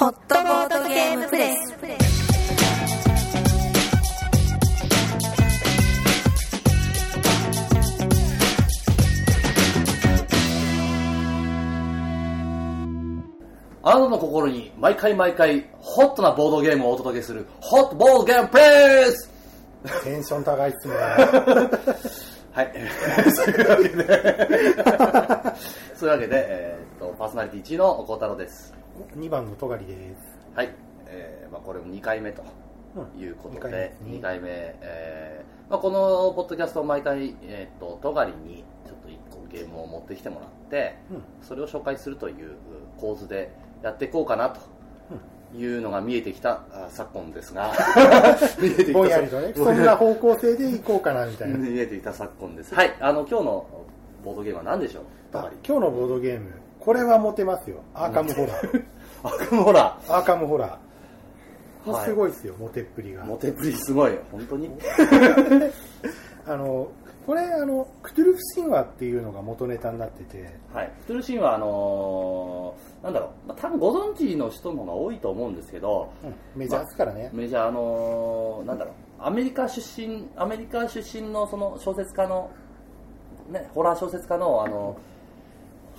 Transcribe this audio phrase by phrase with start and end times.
[0.00, 1.76] ホットボードゲームプレス
[13.82, 19.30] あなたの心に毎回毎回ホットなボードゲームをお届けするホットボードゲームプレイス
[20.04, 20.94] テンション高いっすね。
[22.52, 22.72] はい。
[23.34, 25.56] そういうわけで、
[25.94, 28.79] そういうわけで、えーっと、パーソナリティ1位の孝太郎です。
[29.16, 30.38] 2番のトガリです。
[30.54, 30.70] はい。
[31.06, 32.42] えーまあ、これも2回目と
[32.96, 34.48] うんいうことでです、ね2回目、
[34.80, 42.56] えーまあ、このポッドキャストを毎回、えーっと、トガリにちょっと1個ゲームを持ってきてもらって、うんそれを紹介するという
[42.98, 43.52] 構図で
[43.82, 44.60] やっていこうかなと。
[45.52, 47.72] いうのが見えてきたあ昨今ですが
[48.62, 51.58] 見えてきたぼんやりとね、そんな方向性でいこうかなみたいな。
[51.58, 52.72] 見えてきた昨今です。
[52.72, 53.66] はい、あの今日の
[54.24, 55.02] ボードゲームは何でしょう？
[55.36, 57.78] あ今日のボードゲーム、これはモテますよ。
[57.94, 58.84] アーカムホラー。
[59.22, 59.28] あ、
[59.62, 60.70] ほら、アーカムホラー。
[60.70, 60.80] はい
[62.04, 63.24] すごいですよ、モテっぷりが。
[63.24, 64.70] モテプリすごい、本当に。
[66.46, 66.88] あの、
[67.26, 76.10] これ、あの、クトゥルフ神話っていうのが元ネタになってて、はい、クトゥルシンはあのーなんだろう、まあ、多分ご存知の人の方が多いと思うんですけど、
[76.54, 77.30] メジャーですからね。
[77.32, 82.50] メジャーあのーなんだろう、アメリカ出身、アメリカ出身のその小説家の
[83.50, 84.96] ね、ホラー小説家のあの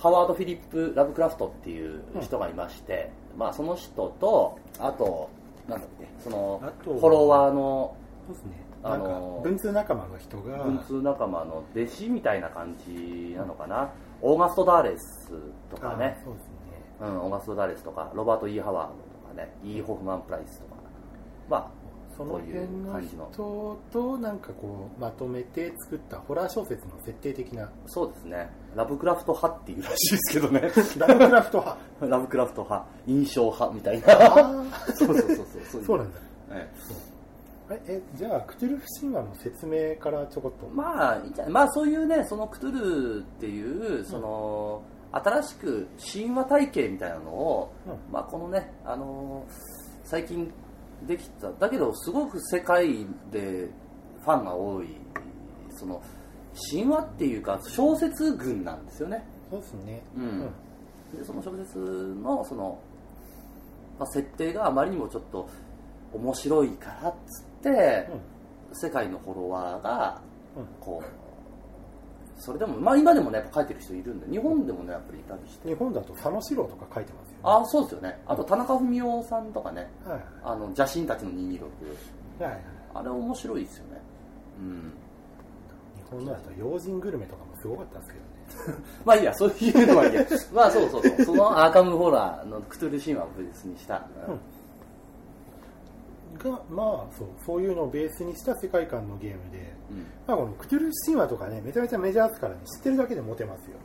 [0.02, 5.30] ハワード・フィリップ・ラブクラフトっていう人がいまして、まあその人とあと
[5.68, 8.52] なんだっけそのフォロワーのそうですね。
[8.84, 15.30] あの、文通仲間の人が、文通仲間の弟子みたいな感じなのかな、オーガスト・ダーレス
[15.70, 16.18] とかね。
[16.20, 16.52] あそうですね。
[17.00, 18.94] うん、オーガスト・ダーレスとかロバート・イー・ハワード
[19.28, 19.54] とかね。
[19.62, 20.82] イー・ホフマン・プライスとか。
[21.48, 21.81] まあ
[22.16, 27.70] その辺の人となんかこうまとめて作ったホラー小説の設定的な。
[27.86, 28.50] そうですね。
[28.74, 30.60] ラブクラフト派っていうらしいですけどね。
[30.98, 32.06] ラブクラフト派。
[32.06, 32.88] ラブクラフト派。
[33.06, 34.24] 印象派みたいあな。
[34.24, 35.84] あそうそうそうそう。
[35.84, 36.18] そうなんだ。
[36.52, 37.02] ええ。
[37.86, 40.66] えじゃあクトゥルフ神話の説明からちょこっと。
[40.66, 49.44] えまあまあそういうねそのクトゥルっていうその、新しく神話体系みたいなのを、うまあこのねあの
[50.04, 50.52] 最近
[51.06, 51.50] できた。
[51.52, 53.68] だけどすごく世界で
[54.20, 54.96] ファンが多い
[55.70, 56.02] その
[56.70, 59.24] 神話っていうか小説群なんですよね。
[59.50, 60.02] そうですね。
[60.16, 60.40] うん。
[61.16, 62.78] でその小説のその、
[63.98, 65.48] まあ、設定があまりにもちょっと
[66.12, 68.08] 面白いからっつって、
[68.72, 70.20] 世界のフォロワーが
[70.56, 70.66] うん。
[70.80, 71.22] こう
[72.38, 75.68] それでも、まあ、今でもねやっぱ書いてる人いるんで日本でもねやっぱりいたりして。
[75.68, 78.18] 日本だと佐野史郎とか書いてますあそうですよね。
[78.26, 79.88] あと田中文夫さんとかね。
[80.04, 80.20] はい。
[80.44, 81.62] あの邪神たちの226
[82.40, 82.60] はいはい。
[82.94, 84.00] あれ面白いですよね。
[84.60, 84.92] うん。
[85.96, 88.18] 日本のだと用心グルメとかもすごかったんですけ
[88.68, 88.84] どね。
[89.04, 90.26] まあいいやそういうのはいいや。
[90.54, 91.24] まあそうそうそう。
[91.24, 94.32] そのアーカムホラーのクトゥル神話を別にした、う
[96.48, 96.50] ん。
[96.50, 100.06] がまあそうそういうのをベースにした世界観のゲームで、うん。
[100.26, 103.76] まあ、このクトゥルフ神話とかねめちゃめちゃメジャーですからね知ってるだけでモテますよ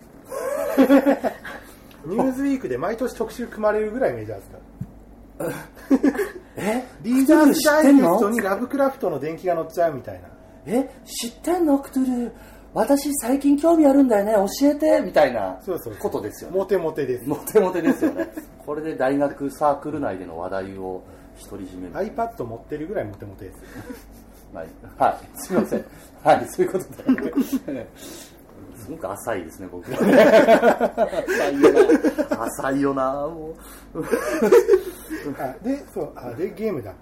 [2.06, 4.58] ニューズウィークで毎年特集組まれるぐらいメジャーですか？
[5.46, 5.52] ら
[6.58, 6.84] え？
[7.04, 10.28] リーダーズダイジェストにラブクラフトの電気が乗っちゃうみたいな。
[10.66, 10.90] え？
[11.06, 11.80] 知ってんの？
[11.80, 12.32] クトゥル
[12.74, 14.34] 私最近興味あるんだよね。
[14.60, 15.96] 教えてみたいなそうそう。
[15.96, 16.58] ことですよね。
[16.58, 17.28] モテモテです。
[17.28, 18.28] モテモテですよね。
[18.66, 21.02] これで大学サークル内での話題を
[21.50, 21.88] 独り占め。
[21.88, 23.62] る iPad 持ってるぐらいモテモテですよ。
[24.54, 25.86] はい、はい、すみません。
[26.24, 26.86] はい、そういうこと
[27.74, 27.88] で。
[28.88, 30.14] すごく浅いですね、僕はね。
[31.28, 32.44] 浅いよな。
[32.46, 33.56] 浅いよな、もう。
[35.38, 36.94] あでそうあでゲームだ、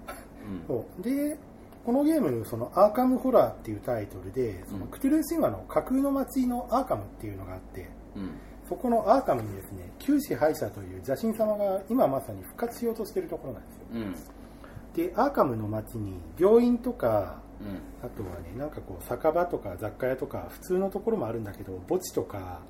[0.66, 1.38] そうで
[1.84, 8.30] このゲームそのアーカムホラーっていうタイトルでそのうんクトゥルフ神話の架空の街のアーカムっていうのがあってうん。
[8.68, 14.14] そこのアーカムにですね旧支配者という邪神様が今まさに復活しようとしているところなんですようん。
[15.08, 17.45] でアーカムの街に病院とかうん。
[18.02, 22.60] あとはねなんかこう酒場とか雑貨屋とか普通のところもあるんだけど墓地とか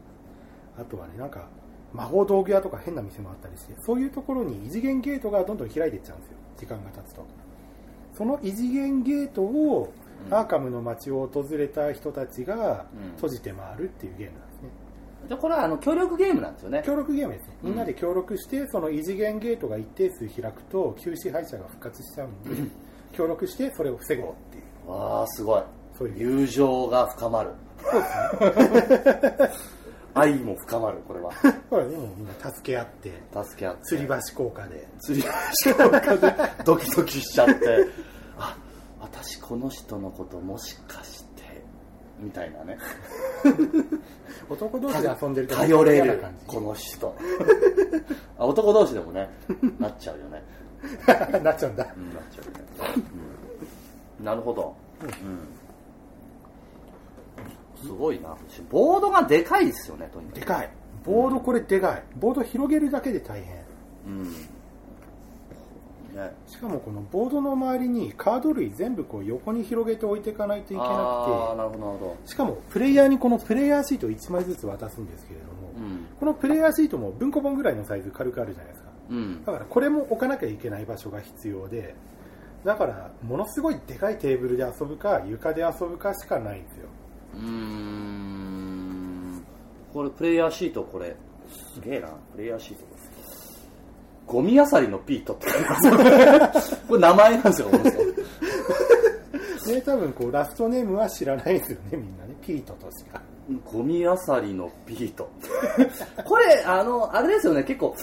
[0.78, 1.48] あとはねなんか
[1.92, 6.36] 魔法道具屋とか変な店もあったりしてそういうところに異次元ゲートがどんどん開いていっちゃうんですよ。
[6.58, 7.24] 時間が経つと。
[8.12, 9.92] その異次元ゲートを
[10.26, 10.34] うん。
[10.34, 13.12] アーカムの街を訪れた人たちがうん。
[13.16, 14.68] 閉じて回るっていうゲームなんですね。
[15.28, 16.82] じゃあこれはあの協力ゲームなんですよね。
[16.84, 17.56] 協力ゲームですね。
[17.62, 17.68] うん。
[17.70, 22.70] みんなで協力してその異次元ゲートが一定数開くと旧支配者が復活しちゃうんで
[23.12, 25.62] 協力してそれを防ごうっていうわあ、すごい。
[26.16, 27.50] 友情が深まる。
[30.14, 31.32] 愛も深まる、これは。
[31.68, 33.12] これでもみんな助け合って
[33.44, 33.96] 助け合って。
[33.96, 34.88] 吊り橋効果で。
[35.00, 35.24] 釣り
[35.64, 36.34] 橋効果で
[36.64, 37.86] ドキドキしちゃって。
[38.38, 38.56] あ
[39.00, 41.42] 私この人のこともしかして
[42.18, 42.78] みたいなね。
[44.48, 47.14] 男同士で遊んでると頼れるこの人。
[48.38, 49.28] あ男同士でもね
[49.78, 50.42] なっちゃうよね。
[51.36, 51.86] じ なっちゃうんだ。
[51.96, 52.64] うんなっちゃうよね、
[52.96, 53.25] うん、
[54.20, 54.74] なるほど。
[55.02, 55.10] うん。
[57.82, 58.36] すごいな。
[58.70, 60.40] ボードがでかいですよねとにかく。
[60.40, 60.70] でかい。
[61.04, 62.02] ボードこれでかい。
[62.16, 63.64] ボード広げるだけで大変。
[64.06, 64.32] うん。
[66.16, 66.34] ね。
[66.46, 76.06] しかもこのボードの周りにカード類全部こう横に広げて置いていかないといけなくなるほどなるほてしかもプレイヤーにこのプレイヤーシートを1枚ずつ渡すんですけれども、どうん。
[76.18, 78.90] このプレイヤーシートも文庫本ぐらいのサイズ軽くあるじゃないですか。
[79.10, 79.44] うん。
[79.44, 81.94] だからこれも置かなきゃいけない場所が必要で
[82.66, 86.88] だからものすごいでかいテーブルで遊ぶか床で遊ぶかしかないんですよ。
[87.34, 89.40] うーん。
[89.94, 91.14] これプレイヤーシートこれ
[91.74, 92.08] すげえな。
[92.34, 92.84] プレイヤーシート
[94.26, 95.76] ゴミあさりのピートって書いてま
[96.60, 96.76] す。
[96.88, 97.78] これ名前なんですよね
[99.84, 103.22] 多分こうラストネームは知らないですよねみんなねピートとしか。
[103.64, 105.30] ゴミあさりのピート。
[106.24, 107.62] これあのあれですよね。
[107.62, 107.94] 結構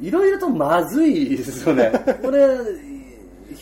[0.00, 1.92] いろいろとまずいですよね。
[2.22, 2.56] これ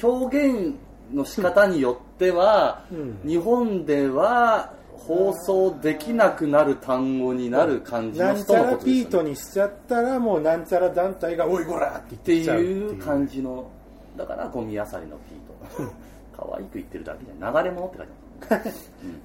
[0.02, 0.75] 表現
[1.12, 3.20] の仕方によっては、うん。
[3.25, 13.70] 日本では放送できなくなる単語になる感じなんちの人のゃらピーことですよねトにしちゃったらもうなんちゃら団体が「おいこら!」ってって言っちゃうっていいうう感じの。
[14.16, 15.93] だからゴミあさりのピート。
[16.37, 18.12] 可愛く言ってるだけじゃ流れ物って書いて
[18.50, 18.72] ある。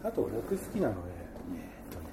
[0.04, 2.12] あと僕好きなので、えーっとね、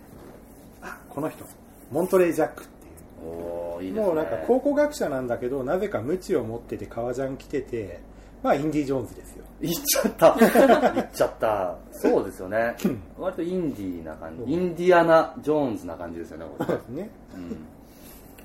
[0.82, 1.44] あこの人。
[1.90, 2.88] モントレー・ジャックってい
[3.28, 3.30] う。
[3.30, 4.00] おおいいね。
[4.00, 8.00] もうなんか考古学者なんだけどなぜか無知を持ってて革ジャン着てて
[8.42, 9.44] まあインディ・ジョーンズですよ。
[9.60, 10.36] 言っちゃった。
[10.94, 11.76] 言っちゃった。
[11.92, 12.76] そうですよね。
[13.18, 14.52] 割とインディーな感じ。
[14.52, 17.10] インディアナ・ジョーンズな感じですよねこれ、ですね。
[17.34, 17.56] うん。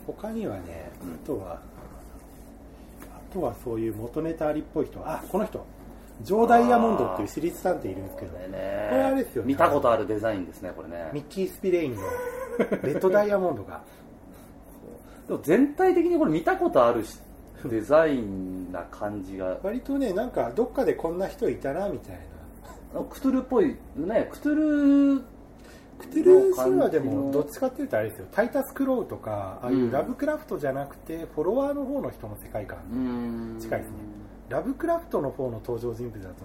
[0.07, 1.13] 他にはねうん。
[1.13, 1.59] あとは
[3.13, 4.99] あとはそういう元ネタありっぽい人。
[5.05, 5.63] あこの人。
[6.21, 8.33] ジョー・ダイヤモンドっていう私立探偵いるんですけど。
[8.33, 8.87] これね。
[8.89, 9.47] これあれですよね。
[9.47, 11.09] 見たことあるデザインですねこれね。
[11.13, 12.01] ミッキー・スピレインの。
[12.57, 13.81] レッドダイヤモンドが。
[15.27, 17.17] でも全体的にこれ見たことあるし
[17.69, 19.57] デザインな感じが。
[19.63, 22.15] 割とねなんかどっかでこんな人いたなみたい
[22.93, 23.01] な。
[23.01, 25.23] クトゥルっぽいねクトゥル
[25.97, 28.27] クトゥルフはでもどっちかっていうとあれですよ。
[28.31, 33.95] タイタス・クロウとかああいうラブクラフトじゃなくてフォロワーの方の人の世界観うん近いですね。
[34.49, 36.35] ラブクラフトの方の登場人物だと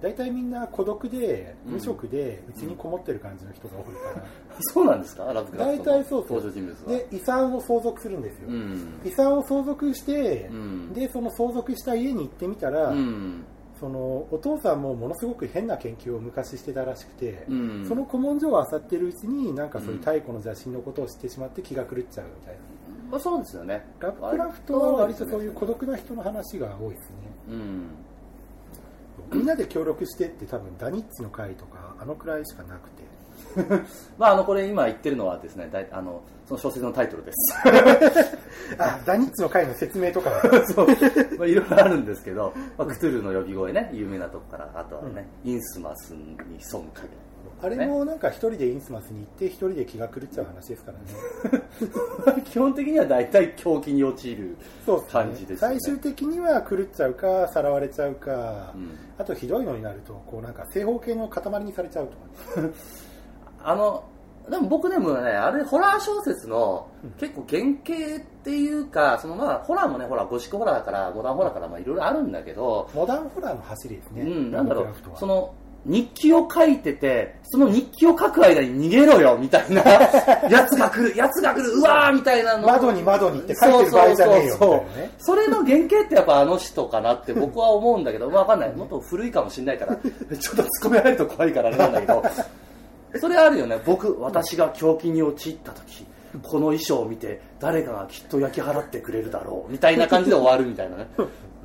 [0.00, 1.72] 大体みんな孤独でうん。
[1.74, 4.26] 無職でうちにこもってる感じの人が多いから、
[4.60, 5.24] そうなんですか？
[5.32, 6.38] ラブクラフ大トの体そうそう。
[6.38, 6.88] 登場人物は。
[6.98, 9.00] で遺産を相続するんですよ、うん。
[9.04, 10.92] 遺産を相続して、うん。
[10.92, 13.44] でその相続した家に行ってみたら、うん。
[13.80, 17.84] そのお父さんもものすごく変な研究を昔してたらしくて、うん。
[17.86, 22.60] その古文書を漁ってるうちになんかそういう太古の邪神のことを知ってしまって気が狂っちゃうみたいな。
[23.10, 23.86] まあ、そうですよね。
[24.00, 27.16] ラブクラフトは割とそういう孤独な人の話が多いですね。
[27.50, 27.82] うん
[29.32, 33.08] みんなで協力してって多分ダニッチの会とかあのくらいしかなくて。
[34.18, 37.58] まああのこれ今言ってるのはですねだいあのその小説のタイトルです。
[38.78, 40.30] あダニッチの会の説明とか
[40.74, 40.86] そう。
[41.38, 47.08] まあいろいろあるんですけど、まあ、クトゥルの呼び声ね有名なとこからあとはね、インスマスに潜む影
[47.60, 52.42] あれもなんか一人でインスマスに行って一人で気が狂っちゃう話ですからね。
[52.46, 54.56] 基本的には大体狂気に陥る
[54.86, 55.80] そうっす感じですよね。
[55.80, 58.90] 最終的には狂っちゃうかさらわれちゃうか、うん。
[59.18, 62.08] あとひどいのになるとこうなんか正方形の塊にされちゃう
[62.54, 62.68] とか
[63.64, 64.04] あの
[64.48, 66.88] でも僕でもねあれホラー小説の
[67.18, 74.94] 結構原型っていうかそのまあホラーもねほらゴシックホラーからモダンホラーからまあいろいろあるんだけど、モダンホラーの走りですね、うん、なんだろう。
[75.16, 75.54] その
[75.84, 79.82] 日記を書いててその日記を書く間に逃げろよみたいな。
[80.50, 82.66] やつが来るやつが来るうわーみたいなの。
[82.66, 84.82] 窓に窓にって書いてる場合じゃねえよそうそうそう。
[85.18, 88.72] それの原型ってやっぱあの人かなって僕は思うんだけど、 わかんない。
[88.74, 92.22] もっと古いかもしれないから、ちょっと突っ込められると怖いからあれなんだけど、
[93.20, 93.80] それあるよね。
[93.86, 96.06] 僕、私が狂気に陥った時、
[96.42, 101.06] この衣装を見て誰かがきっと焼き払ってくれるだろう、みたいな感じで終わるみたいなね。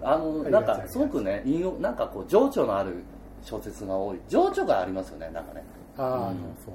[0.01, 1.43] あの、なんか、すごくね、
[1.79, 3.03] なんかこう、情緒のある
[3.43, 4.19] 小説が多い。
[4.27, 5.63] 情緒がありますよね、なんかね。
[5.97, 6.37] あうん。
[6.65, 6.73] そう。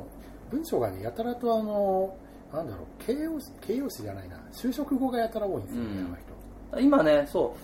[0.51, 2.17] 文章がねやたらとあの
[2.53, 4.37] なんだろう形容詞形容詞じゃないな。
[4.53, 5.91] 就職語がやたら多いんですよね、
[6.73, 6.85] うん。
[6.85, 7.55] 今ね、そ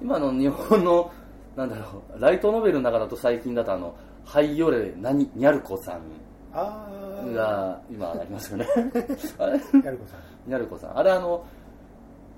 [0.00, 1.10] う、今の日本の、
[1.56, 6.00] なんだろう、ライトノベルの中だと最近だとあの、ハイヨレナニニャルコさん。
[6.52, 8.66] ああが今ありますよね。
[9.38, 10.20] あれやるこさん。
[10.46, 10.98] ニャルコさん。
[10.98, 11.44] あれあの、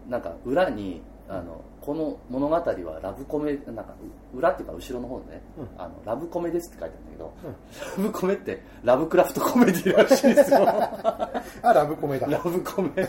[0.09, 3.95] なんか裏に、あの、この物語はラブコメ、なんか
[4.35, 5.69] 裏っていうか後ろの方でね、うん。
[5.79, 7.49] あのラブコメですって書いてあるんだけど、う
[8.01, 8.03] ん。
[8.05, 10.67] ラブコメってラブクラフトコメディらしいですよ。
[10.69, 12.27] あラブコメだ。
[12.27, 12.91] ラブコメ。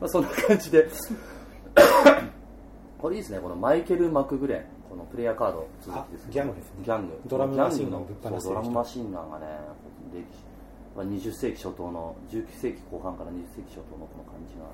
[0.00, 0.88] まあそんな感じで。
[2.96, 3.40] これいいですね。
[3.40, 6.76] このマイケル・マクグレンこのプレイヤーカード続きですあギャングですね。
[6.84, 7.20] ギャング。
[7.26, 9.46] ドラムマシンガンギぶっ放してる人ャングのドラムマシンガンがね
[10.10, 10.24] で
[10.96, 14.64] まあ20世紀初頭の19世紀後半から20世紀初頭のこの感じが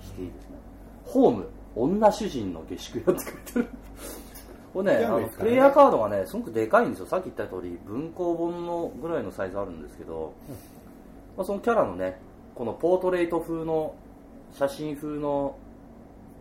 [0.00, 0.56] していいですね。
[1.04, 3.66] ホーム女主人の下宿屋って書いてる。
[4.72, 7.06] これねあのプレイヤーカードがねすごくでかいんですよ。
[7.06, 10.34] さっき言った通り文庫本のぐらいのサイズあるんですけど、
[11.36, 12.20] まあ、そのキャラのね
[12.54, 13.94] このポートレート風の
[14.52, 15.56] 写真風の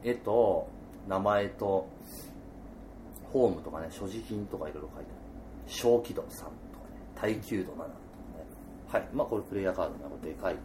[0.03, 0.67] 絵と
[1.07, 1.87] 名前と
[3.31, 5.17] ホームとかね所持金とかいろいろ書いてある。
[5.67, 6.51] 小気度3とかね
[7.15, 7.93] 耐久度7とかね。
[8.87, 9.07] はい。
[9.13, 10.59] まあこれプレイヤーカードなんかでかいと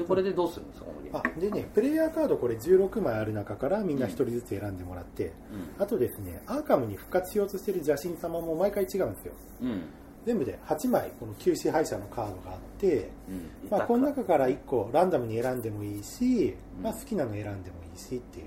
[0.00, 1.18] でこれでどうするんですかこのゲーム。
[1.18, 5.32] あでねプレイヤーカードこれ16枚ある中からみんな1人ずつ選んでもらって、
[5.78, 9.34] あとですねアーカムに復活しようとしてる邪神様も毎回違うんですよ。
[9.62, 9.68] うん。
[9.68, 9.82] うん
[10.26, 13.32] 全部で8枚この旧支配者のカードがあって、う
[13.66, 13.70] ん。
[13.70, 16.82] まあ、この中から1個ランダムに選んでもいいし、うん。
[16.82, 18.46] まあ、好きなの選んでもいいしっていう。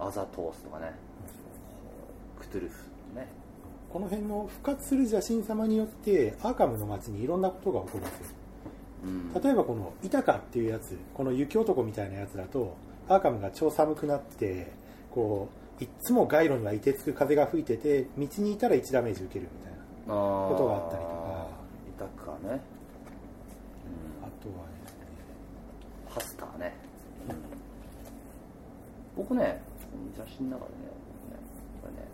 [0.00, 0.04] うん。
[0.04, 0.92] アザトースとかね。
[2.40, 2.82] クトゥルフ
[3.14, 3.28] ね。
[3.92, 8.36] この辺の復活する邪神様によってアーカムの街にいろんなことが起こるんですよ。
[8.36, 8.41] うん
[9.42, 12.76] 例えばこのイタカっていうやつこの雪男みたいなやつだと
[13.08, 14.72] アーカムが超寒くなって
[15.10, 15.48] こ
[15.80, 19.78] ういっつも街路には凍てつく風が吹いてて道にいたら1ダメージ受けるみたいな。
[20.06, 21.62] こことがあったりとか。
[21.94, 22.60] 痛くかね、
[24.22, 24.72] あとはね
[26.08, 26.74] ハスターね、
[29.16, 29.62] 僕ね
[30.16, 30.78] 写真の中でね
[31.80, 32.08] これね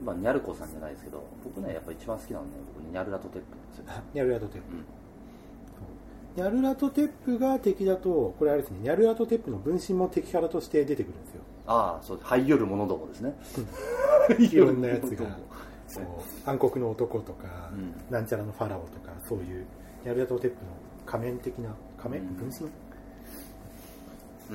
[0.00, 4.84] 今ニャルコさんじゃないですけど僕ねやっぱ一番好きなのね僕ねニャルラトテップなんですよ、ニャルラトテップ うん
[6.36, 11.42] ニャルラトテップが敵だとこれあれですねニャルラトテップの分身も敵キャラとして出てくるんですよ。
[11.66, 13.34] ああそうハイヨルモノどもですね。
[14.38, 15.36] いろんなやつが。
[15.88, 16.04] そう。
[16.44, 17.94] 暗黒の男とか、うん。
[18.10, 19.66] なんちゃらのファラオとかそういう
[20.04, 20.70] ニャルラトテップの
[21.06, 22.34] 仮面的な仮面、うん。
[22.36, 22.66] 分身、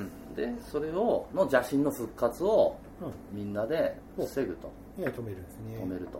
[0.00, 4.70] うん、でそれをの邪神の復活をうみんなで防ぐと。
[4.98, 5.78] ん、いや止めるんですね。
[5.80, 6.12] 止めると。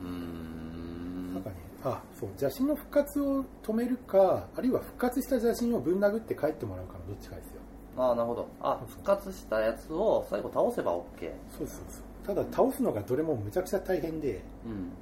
[0.00, 0.10] そう。
[0.10, 1.34] ん。
[1.34, 2.28] なんかね、あそう。
[2.30, 7.60] 邪神の復活を止めるかあるいは復活した邪神をぶん殴って帰ってもらうかのどっちかですよ。
[7.96, 8.48] ああなるほど。
[8.60, 12.26] あ復活したやつを最後倒せば OK そうそうそう。
[12.26, 14.42] ただ倒すのがどれもむちゃくちゃ大変で。
[14.64, 14.92] うん。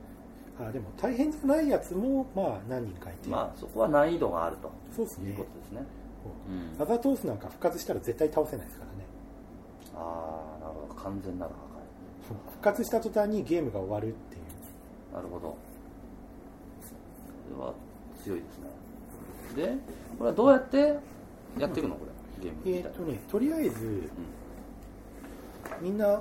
[0.64, 4.70] あでも大変じゃないやつもまあ何人かいて、まあそこは難易度があると。
[4.94, 5.30] そうですね。
[5.30, 5.87] いうことですね。
[6.49, 6.80] う。
[6.80, 6.82] ん。
[6.82, 9.06] アザトースなんか復活したら絶対倒せないですからね。
[9.94, 10.94] ああなるほど。
[10.94, 11.52] 完全なる
[12.28, 14.42] 破復活した途端にゲームが終わるっていう。
[15.12, 15.56] 壊なるほど
[17.55, 17.75] は
[18.23, 18.69] 強いですね。
[19.57, 19.76] で
[20.19, 20.99] これはどうやって
[21.59, 21.95] やっていくの？
[21.97, 22.07] こ
[22.43, 24.11] れゲームえっとねとりあえず
[25.81, 26.21] みんな、えーっ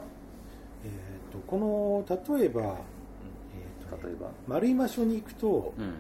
[1.32, 2.70] とこの例えば、えー
[3.96, 4.30] っとね例えば？
[4.48, 5.94] 丸い場所に行くとうん。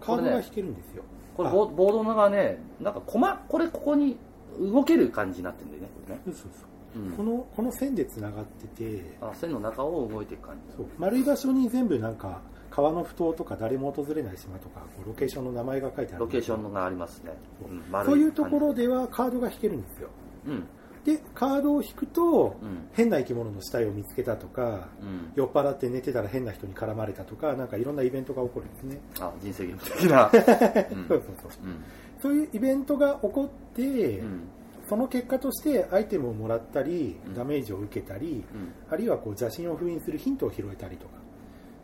[0.00, 1.02] カードが引けるんですよ、
[1.36, 1.52] これあ。
[1.52, 4.16] ボボードの中ねなんかコマこれここに
[4.60, 6.66] 動ける感じになってるんだよねこれね、そうそうそ
[6.96, 7.10] ううん。
[7.12, 9.16] このこの線でつながってて。
[9.20, 10.76] あ線の中を動いていく感じ。
[10.76, 10.86] そう。
[10.98, 12.40] 丸い場所に全部なんか
[12.70, 16.20] 川の埠頭とか誰も訪れない島とかこうロケーションの名前が書いてある。
[16.20, 17.70] ロケーションがありますね、そう。
[17.70, 20.08] うん丸そういうところ感ではカードが引けるんですよ。
[20.44, 20.66] じうん。
[21.04, 22.88] でカードを引くと、うん。
[22.92, 25.32] 変な生き物の死体を見つけたとかうん。
[25.34, 30.30] 酔っ払って寝てたら変な人に絡まれたとかなんかいろんなイベントが起こるんですね、あ人生ゲーム的な、
[30.92, 31.52] うんそうそう。
[31.52, 31.84] そううん。
[32.20, 33.82] そういうイベントが起こって、
[34.18, 34.40] うん
[34.88, 37.34] その結果としてアイテムをもらったりうん。
[37.34, 38.72] ダメージを受けたり、うん。
[38.90, 41.12] あるいはこう邪神を封印するヒントを拾えたりとか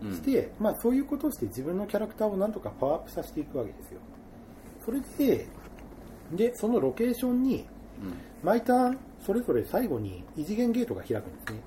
[0.03, 0.13] うん。
[0.13, 4.01] して、まあ、そういうことをして自分のキャラクターをなんとかパワーアップさせていくわけですよ。
[4.85, 5.47] それで
[6.33, 7.67] でそのロケーションに
[8.03, 8.15] うん。
[8.43, 11.61] 毎ターンそれぞれ最後に異次元ゲートが開くんですね。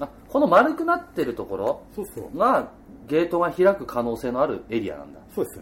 [0.00, 2.38] あこの丸くなってるところそうそう。
[2.38, 2.70] が
[3.08, 5.20] ゲートが開く可能性のあるエリアなんだ。
[5.34, 5.60] そうです。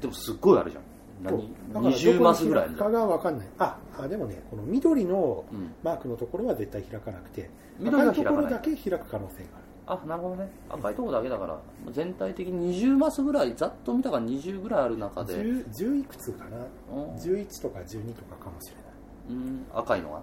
[0.00, 0.82] でもすっごいあるじゃん
[1.22, 1.38] 何
[1.72, 3.48] だから20マスぐらいかが分かんない。
[3.58, 5.74] ああでもねこの緑のうん。
[5.82, 9.48] マークのところは絶対開かなくて緑は開かない赤いところだけ開く可能性が
[9.88, 10.00] ある。
[10.04, 10.48] あなるほどね。
[10.68, 11.58] 赤いところだけだから
[11.92, 15.34] 全体的に20マスぐらいざっと見たから20ぐらいある中で。
[15.34, 16.58] 10, 10いくつかな？
[16.94, 17.14] うん。
[17.16, 18.84] 11とか12とかかもしれない。
[19.30, 20.22] うん赤いのが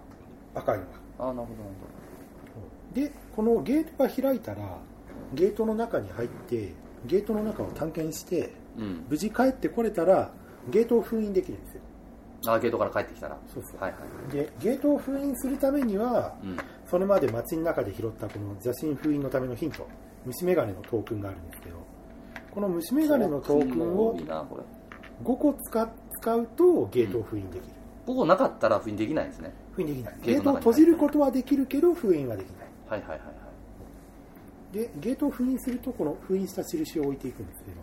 [0.56, 0.90] 赤いのが
[1.20, 1.48] あなるほどなる
[2.94, 4.78] でこのゲートが開いたら
[5.34, 6.74] ゲートの中に入って
[7.06, 9.06] ゲートの中を探検してほどうん。
[9.10, 10.32] 無事帰ってこれたら
[10.70, 11.82] ゲートを封印できるんですよ。
[12.46, 13.38] あゲートから帰ってきたら。
[13.54, 13.82] そうそう。
[13.82, 13.98] はいは
[14.30, 16.58] いでゲートを封印するためにはうん。
[16.86, 19.88] それまで街の中で拾ったこの邪神封印のためのヒント。
[20.26, 21.78] 虫眼鏡のトークンがあるんですけど。
[22.52, 24.64] この虫眼鏡のトークンを多いなこれ。
[25.24, 27.74] 5個使っ使うとゲートを封印できる、
[28.06, 29.54] ここなかったら封印できないんですね。
[29.74, 30.16] 封印できない。
[30.22, 32.68] ゲートを閉じることはできるけど封印はできない。
[32.90, 33.26] はいはいはいは
[34.74, 34.76] い。
[34.76, 37.78] でゲートを封印するとこの封印した印を置いていくんですけど。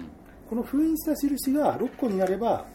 [0.00, 2.66] うんこの封印した印が6個になれば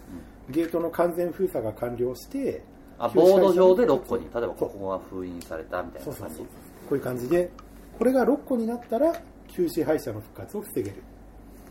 [0.50, 2.64] ゲートの完全封鎖が完了して
[3.00, 4.26] あボード上で6個に。
[4.34, 6.38] 例えばここが封印されたみたいな感じ。
[6.38, 6.46] こ
[6.92, 7.52] ういう感じで
[7.98, 9.14] これが6個になったら
[9.48, 11.04] 旧支配者の復活を防げる。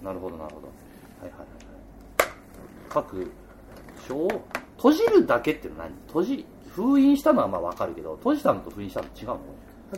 [0.02, 0.66] なるほどなるほど。
[0.66, 0.72] は
[1.26, 2.32] いはいはいはい。
[2.88, 3.30] 各
[4.08, 4.28] 章を
[4.76, 5.96] 閉じるだけっていうのは何？
[6.08, 9.40] 閉じ封印したのはまあ分かるけど閉じたのと封印したの違うの？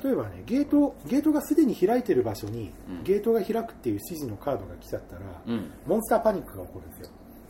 [0.03, 3.05] 例えばねゲートゲートがすでに開いてる場所に、うん。
[3.05, 5.71] ゲートが開くっていう指示のカードが来ちゃったら、うん。
[5.87, 7.09] モンスターパニックが起こるんですよ。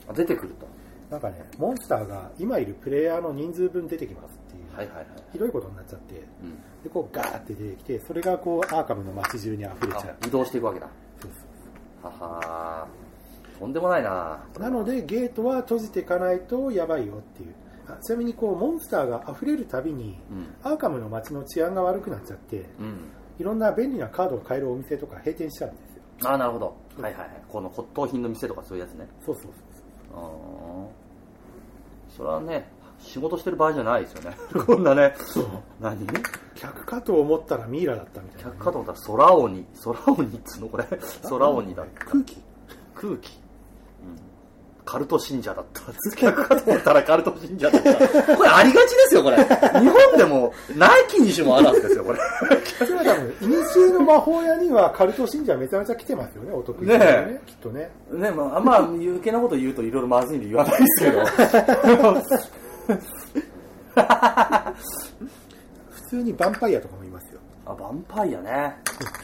[0.08, 0.66] あ出てくると。
[1.10, 5.06] なんかねモンスターが今いるプレイヤーの人数分出てきますっていう、はいはいはい。
[5.32, 6.54] ひどいことになっちゃってうん。
[6.82, 10.16] でこうガーって出てきてそれがこうアーカムの街中に溢れちゃう。
[10.22, 10.88] あ移動していくわけだ。
[11.20, 11.30] そう
[12.02, 13.58] そははー。
[13.58, 14.44] とんでもないな。
[14.56, 17.54] うなのでゲートは閉じていかないとやばいよっていう。
[17.54, 17.63] あ
[18.02, 20.54] ちなみにこうモンスターが溢れるたびにうん。
[20.62, 23.10] アーカムの街の治安が悪くなっちゃってうん。
[23.38, 26.30] いろんな便利なカードを買えるお店とか閉店しちゃうんですよ。
[26.30, 26.76] あなるほど。
[27.00, 27.42] はいはいはい。
[27.48, 29.08] この骨董品の店とかそういうやつね。
[29.24, 29.52] そうそうそう
[30.14, 32.16] あー。
[32.16, 32.68] それはね
[33.00, 34.36] 仕事してる場合じゃないですよね。
[34.66, 35.14] こんなね。
[35.80, 36.06] 何？
[36.54, 39.66] 客かと思ったらミイラだったみたいな、客かと思ったら空鬼。
[39.82, 40.84] 空鬼っつうのこれ。
[41.28, 42.04] 空鬼だった。
[42.06, 42.42] 空気。
[42.94, 43.43] 空気、うん、
[44.84, 45.80] カルト信者だった。
[46.16, 48.36] 客かと思ったらカルト信者だった。
[48.36, 49.36] これありがちですよこれ。
[49.80, 52.18] 日本でもない気にしもあらずですよこれ。
[52.78, 57.40] それは多分、イニシエの魔法屋にはカルト信者めちゃめちゃ来てますよね、お得意ねえ。
[57.46, 57.90] きっとね。
[58.12, 61.24] ねまあ、あんま余計なこと言うといろいろまずいんで言わないですけど
[65.90, 67.40] 普通にヴァンパイアとかもいますよ。
[67.66, 68.76] あヴァンパイアね。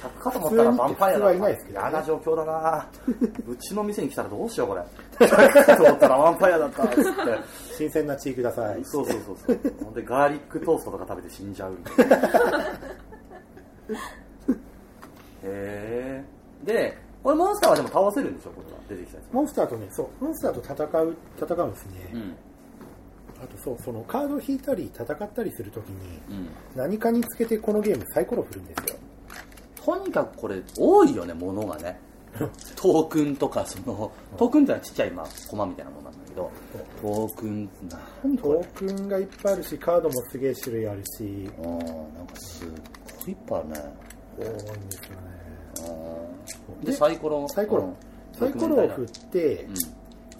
[0.02, 1.88] 客かと思ったらヴァンパイアだ普通はいないですけどね。
[1.90, 2.88] 嫌な状況だな。
[3.49, 4.82] うちの店に来たらどうしようこれ。
[5.28, 7.11] 客かと思ったらヴァンパイアだったっつって。
[7.76, 8.85] 新鮮な血ください。
[8.85, 9.59] そうそうそうそう。
[9.85, 11.73] ほんでガーリックトーストとか食べて死んじゃう。
[11.73, 12.16] みたいな
[15.42, 16.25] へえ
[16.62, 18.78] でこれモンスターはでも倒せるんでしょこれは。
[18.88, 19.32] 出てきたやつ。
[19.32, 22.11] モンスターとね、そう、モンスターと戦う、戦うんですね。
[22.14, 22.35] うん
[23.42, 26.49] あとそう、そのカードを引いたり戦ったりするときに、うん。
[26.75, 28.99] 何かにつけてこのゲームサイコロ振るんですよ。
[29.82, 31.99] とにかくこれ多いよねものがね。
[32.76, 36.50] トークンとかそのトークンってのはちっちゃいまあコマみたいなものなんだけど。
[37.02, 37.68] トークン
[38.23, 41.68] 何こトれークンがいっぱいあるし、カードもすげえ種類あるし、あー
[42.16, 42.68] なんかすっ
[43.20, 43.74] ごいいっぱいあるね。
[44.38, 45.40] 多いんですよね。
[46.83, 47.48] ででサイコロ？
[47.48, 47.85] サイコロ。
[47.85, 47.94] うん。
[48.38, 49.74] サイコロを振って、うん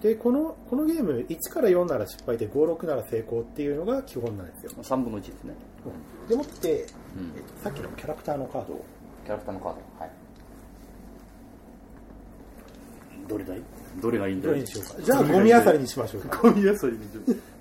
[0.03, 4.73] でこのこのゲーム1から4なら失敗で56なら成功っていうのが基本なんですよ。
[4.83, 5.55] 3分の1ですね。
[6.29, 7.33] でもって、うん。
[7.37, 8.85] えっと、さっきのキャラクターのカードを。
[9.25, 9.81] キャラクターのカード。
[9.99, 10.11] はい。
[13.29, 13.63] どれだい？
[14.01, 15.03] どれがいいんだどれにしようか。
[15.03, 16.39] じゃあゴミあさりにしましょうか。
[16.43, 17.01] ゴミあさりに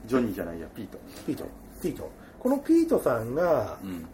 [0.05, 0.67] ジョニーじゃないや。
[0.67, 0.97] ピート。
[1.25, 1.45] ピート。
[1.81, 2.09] ピート。
[2.39, 4.05] このピートさんがうん。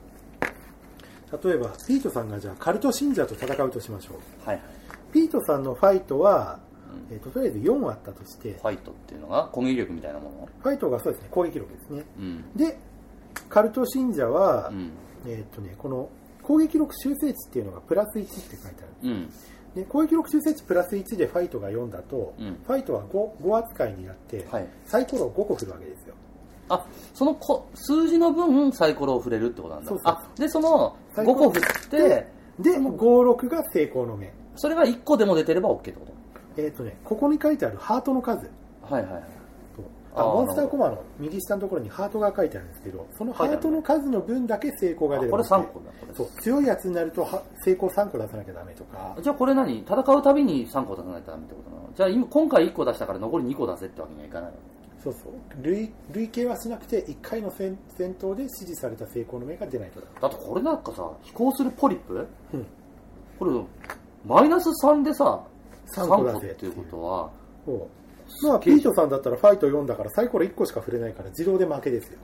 [1.44, 4.48] 例えばピートさんがじゃあカルト信者と戦うとしましょう。
[4.48, 4.66] はいはい。
[5.12, 6.75] ピートさんのファイトは、う
[7.12, 10.50] えっととりあえず4あったとしてファイトっていうのが攻撃力みたいなもの？
[10.62, 12.06] ファイトがそうですね攻撃力ですね。
[12.20, 12.46] うん。
[12.56, 12.78] で
[13.50, 14.92] カルト信者は、うん。
[15.28, 16.10] えっとねこの
[16.42, 19.30] 攻撃力修正値っていうのがプラス1って書いてあるうん。
[19.76, 22.58] で攻撃力修正値プラス1でファイトが4だと、うん。
[22.66, 24.68] ファイトは 5, 5扱いになって、はい。
[24.86, 26.16] サイコロを5個振るわけですよ。
[26.68, 29.90] あそのこ数字の分サイコロを振れるってことなんだ。
[29.90, 32.28] そうあでその5サイコロ個振ってで
[32.60, 34.34] で56が成功の目。
[34.56, 36.06] それが1個でも出てれば OK ってこ
[36.58, 38.50] えっ、とねここに書いてあるハートの数。
[38.88, 39.22] とはいはいはい。
[39.24, 39.30] と
[40.16, 45.92] あモンスターコマの右下のところにハートが書いてあるんですけどそのハートの数の分だけ成功が出るあこれ3個だ。
[46.00, 46.14] これ。
[46.14, 49.18] そう強いやつになるとは成功3個出さなきゃダメとか。
[49.22, 51.90] じゃあこれ何戦うたびに3個出さないとダメってことなの？
[51.96, 54.58] じゃあ今今回1個出したから残り2個出せってわけにはいかないの？
[55.04, 55.34] そうそう。
[55.62, 62.26] 累累計はしなくて1回の戦戦闘で指示された成功の目が出ないとダメだってこれなんかさ飛行するポリップ？
[62.54, 62.66] うん。
[63.38, 63.52] これ
[64.26, 65.44] マイナス3でさ
[65.94, 67.30] 3 3個個出せっていうことは
[68.44, 72.20] まあピートさんだったらファイト4だからサイコロ1個しか振れないから自動で負けですよ。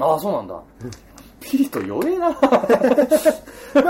[0.00, 0.62] ああそうなんだ。
[1.40, 2.30] ピリと弱えな。
[2.30, 2.36] ま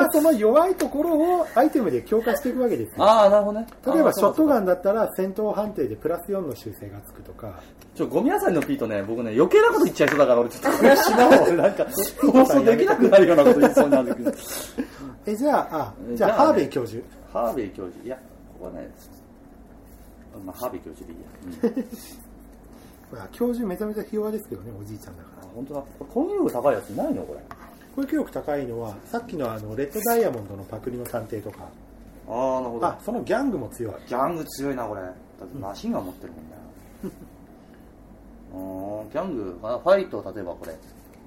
[0.02, 3.04] あその弱いところをアイテムで強化していくわけですよ。
[3.04, 3.66] ああなるほどね。
[3.86, 7.60] 例えばショットガンンだったら戦闘判定でプラス4の修正がつくとか。
[7.94, 10.78] ちょゴミ屋さんのピートね僕ね余計なこと言っちゃいそうだから俺ちょっと。
[10.78, 11.86] 悔しいな俺なんか
[12.32, 14.32] 放送できなくなるようなこと言いそうになるけど
[15.26, 17.02] えじゃああじゃあハーベイ教授。
[17.32, 18.04] ハーベイ教授。
[18.04, 18.18] いや
[18.58, 18.90] ここはね
[20.44, 21.84] まあハーベイ教授でいいや、うん。
[23.18, 25.46] まあ教授めちゃめちゃひ弱ですけどねおじいちゃんだから。
[25.46, 25.80] あ本当だ。
[25.80, 27.40] これ攻撃力高いやついないのこれ。
[27.96, 31.68] 攻撃力高いのはさっきのあのレッドダイヤモンドのパクリの探偵とか。
[32.28, 33.94] ああなるほあそのギャングも強い。
[34.06, 35.00] ギャング強いなこれ。
[35.02, 35.12] だっ
[35.46, 36.50] てマシンガン持ってるもんね。
[38.52, 40.76] あーギャングかなファイト例えばこれ。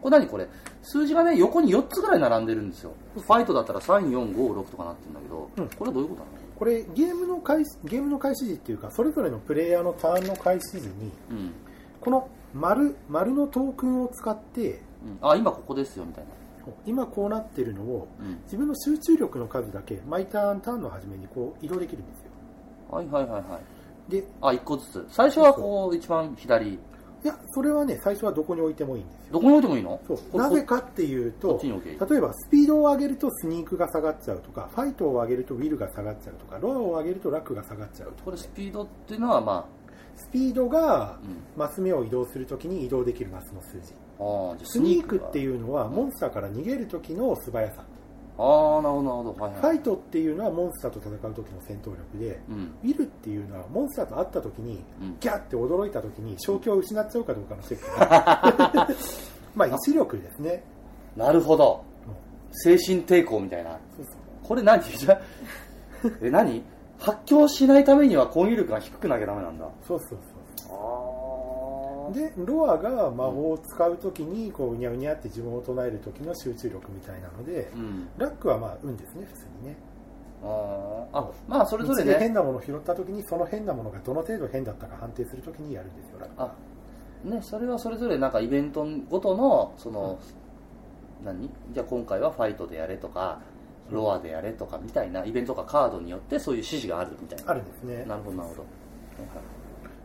[0.01, 0.47] これ何これ？
[0.83, 2.91] 数字がね横に4つぐらい並んでるんですよ。
[3.15, 5.69] ファイトだったら3456とかなってるんだけど、うん。
[5.69, 6.40] これはどういうことなの？
[6.61, 11.53] これゲームの開始ゲームの開始時っていうかそれぞれのプレイヤーのターンの開始時にうん。
[11.99, 15.27] この丸丸のトークンを使ってうん。
[15.27, 16.29] あ今ここですよみたいな。
[16.85, 18.41] 今こうなってるのをうん。
[18.43, 22.31] 自分の集中力の数だけ毎ターンターンの初めにこう移動できるんですよ。
[22.91, 23.59] はいはいはいは
[24.07, 24.11] い。
[24.11, 25.07] であ一個ずつ。
[25.09, 26.77] 最初はこう一番左
[27.23, 29.33] いやそれはね最初はどこに置いてもいいんですよ。
[29.33, 30.01] どこに置いてもいいの？
[30.07, 30.17] そう。
[30.31, 38.21] こなぜかっていうこと例えばスピードを上げるとスニークが下がっちゃうとかファイトを上げるとウィルが下がっちゃうとかロアを上げるとラックが下がっちゃうとか。
[38.25, 39.67] これスピードっていうのはま
[40.15, 43.93] スピードがあ、うん、マス目を移動するときに移動できるマスの数字。
[44.19, 47.83] あーじゃあスニークってういうのはモンスターから逃げる時の素早さ
[48.37, 49.43] ああなるほどなるほど。
[49.43, 49.61] はいはい。
[49.61, 52.73] ファイトっていうのはモンスターと戦う時の戦闘力でうん。
[52.83, 55.17] ウィルっていうのはモンスターと会った時にうん。
[55.19, 58.95] ギャーって驚いた時に正気を失っちゃうかどうかのチェック
[59.55, 60.63] まあ意志力ですね。
[61.15, 61.83] なるほど。
[62.07, 62.75] うん。
[62.77, 63.71] 精神抵抗みたいな。
[63.95, 64.15] そうそう。
[64.43, 64.81] これ何？
[64.83, 65.21] じゃあ
[66.21, 66.63] え何？
[66.99, 69.67] 発狂しないためには攻撃力が低くなきゃダメなんだ。
[69.87, 70.19] そうそうそう
[70.69, 71.10] あ
[72.11, 78.07] でロアが魔法を使う時にこううにゃうにゃって自分を唱える時の集中力みたいなのでうん。
[78.17, 79.75] ラックはまあ運ですね普通にね。
[80.43, 86.53] あーあまあそれぞれ道で変ねなものを拾った時にその変なものがどの程度変だったか判定する時にやるんですよラックあ
[87.23, 90.19] ねそれはそれぞれなんかイベントごとのその、
[91.23, 91.49] 何？
[91.71, 93.39] じゃあ今回はファイトでやれとか
[93.91, 97.51] ロアでやれとかみたいなイベントかカードによってそういう指示があるみたいな。
[97.51, 98.05] あるんですね。
[98.07, 98.63] なるほどなるほど、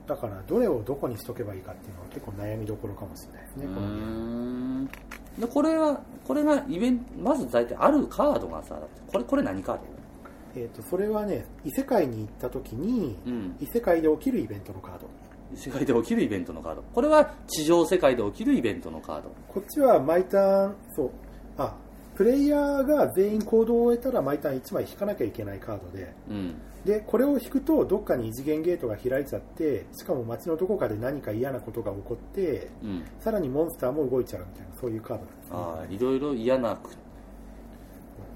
[0.07, 4.87] だからどれをどこにしとけばいいかっていうのは結構悩みどころかもしれないですねこのゲームん
[5.39, 9.97] でこれはこれがイベントまず大体あるカードがさこれこれ何カード？
[10.57, 13.57] えー、とそれはね異世界に行った時にうん。
[13.61, 15.07] 異世界で起きるイベントのカード。
[15.55, 16.83] 世界で起きるイベントのカード。
[16.95, 19.31] これは地上世界で起きるイベントのカード。
[19.49, 21.11] こっちは毎ターンそう。
[21.59, 21.77] あ
[22.17, 26.55] プレイヤーが全員行動を終えたら毎ターン1枚引かなきゃいけないカードでうん
[26.87, 33.05] でこれを引くとどっかに異次元ゲートが開いちゃってしかも街のどこかで何か嫌なことが起こってうん。
[33.19, 35.51] さらにモンスターも動いちゃうみたいなそういうカードなんですね。
[35.53, 36.79] ああいろいろ嫌な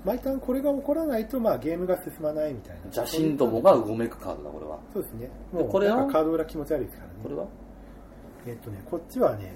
[0.05, 2.81] 毎ターンこれが起こらないと、まあ、ゲームが進まないみたいな。
[2.85, 4.79] 邪神どもがうごめくカードだこれは。
[4.93, 5.31] そうですね。
[5.53, 6.07] もうこれは？
[6.07, 7.15] カード裏気持ち悪いですからね。
[7.23, 7.47] これは？
[8.47, 9.55] えっとねこっちはね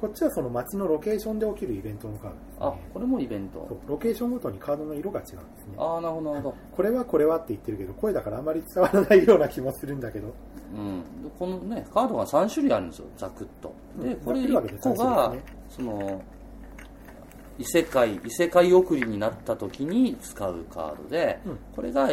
[0.00, 2.56] こっちはその街のロケーションで起きるイベントのカードですね。
[2.60, 3.80] あこれもイベント。
[3.86, 5.74] ロケーションごとにカードの色が違うんですね。
[5.76, 6.56] ああなるほどなるほど。
[6.76, 10.32] これはこれはって言ってるけど声だからあんまり伝わらないような気もするんだけど。
[10.74, 13.74] うん、でこのねカードが3種類あるんですよざくっと。
[14.00, 14.16] でうん。
[14.20, 15.34] これざっくり分けて1個が、
[15.68, 16.22] その
[17.58, 21.58] 異世界異世界送りになった時に使うカードで、うん。
[21.74, 22.08] これが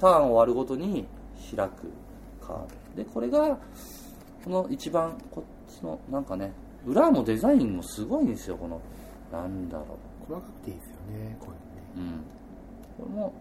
[0.00, 1.06] ターンを割るごとに
[1.56, 1.90] 開く
[2.40, 3.02] カード。
[3.02, 3.58] でこれが
[4.44, 6.52] この一番こっちのなんかね
[6.86, 8.80] 裏もデザインもすごいんですよこの
[9.32, 11.48] なんだろ細かくていいですよねこ
[11.96, 12.22] ういうのね。
[12.98, 13.32] う、うん、これも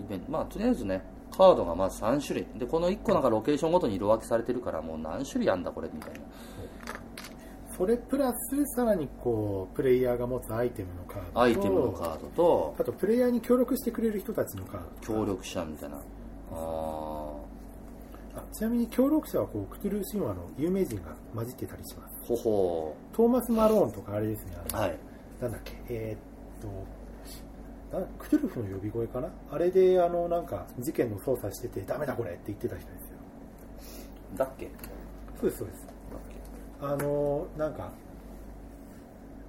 [0.00, 2.46] イベントまあとりあえずねカードがまず3種類。
[2.58, 6.20] でこの1個なんかロケーションごとに色分けされてるからもう何種類あんだこれみたいな。
[7.76, 15.96] それプラスさらにこうプレイヤーが持つアイテムのカードとアイテムのカードとあとプレイヤーに協力してくれる人たちのカード協力者みたいな。
[15.96, 16.00] あ
[18.36, 22.12] あちなみに協力者はこうクトゥルー神話の有名人が混じってたりします。
[22.12, 24.98] ーほほトーマス・マローンとかあれですねあのはい。
[25.40, 25.72] なんだっけ？
[25.88, 26.70] えーっ
[27.92, 29.28] となクトゥルフの呼び声かな？
[29.50, 33.16] あれであのなんか事件の捜査しててダメだこれって言ってた人ですよ。
[34.36, 34.68] だっけ？
[35.40, 35.86] そうですそうです。
[36.80, 37.92] あのなんか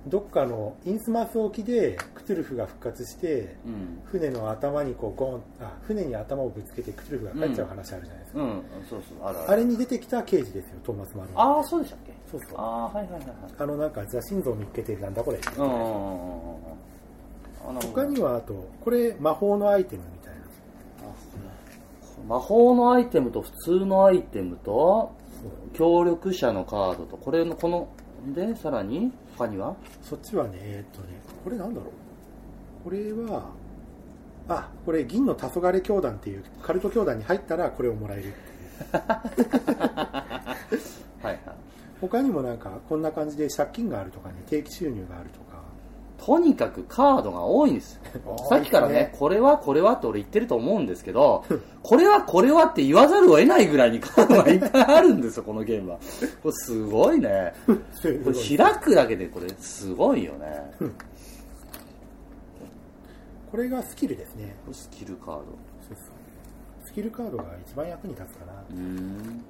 [0.06, 4.02] どっかのインスマス沖でクトゥルフが復活してけうん。
[4.06, 8.64] 船の頭にこうゴンあ船に頭をぶつけてクトゥルフが帰っちゃう話あるじゃないですか、うん。
[8.90, 9.52] そうそうあるある。
[9.52, 11.58] あれに出てきた刑事ですよトーマス・マローン。
[11.58, 12.14] ああそうでしたっけ？
[12.32, 12.60] そうそう。
[12.60, 13.28] ああはいはいはいはい。
[13.58, 15.38] あのなんか邪神像を見っけてなんだこれ。
[15.38, 15.68] ってうん
[17.94, 20.40] 他にはあとこれ魔法のアイテムみたいな。
[22.28, 25.16] 魔法のアイテムと普通のアイテムと
[25.74, 27.88] 協力者のカードとこれのこの
[28.34, 29.76] でさらに他には？
[30.02, 31.92] そっちはねえーっとねこれなんだろう。
[32.84, 33.50] これは
[34.50, 38.34] あこれ銀の黄昏教団っていうカルト教団に入ったらこれをもらえるっていう。
[38.98, 39.22] は
[41.24, 41.40] いはい
[42.02, 45.48] 他にもなんかこんな感じで借金があるとかね定期収入があるとか
[46.18, 51.46] とにかくカードが多いんですよ さっきからね、これはこれはって俺言ってると思うんですけど、
[51.84, 55.98] これはこれはって言わざるを得ないぐらいにカードがいっぱいあるんですよ、このゲームは。
[56.42, 57.54] これすごいね。
[58.58, 60.72] 開くだけでこれすごいよね。
[63.52, 65.44] これがスキルですねスキルカード。
[66.84, 69.44] スキルカードが一番役に立つかなうーん。